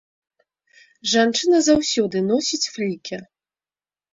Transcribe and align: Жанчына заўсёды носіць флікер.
Жанчына 1.11 1.57
заўсёды 1.67 2.17
носіць 2.33 2.61
флікер. 2.77 3.21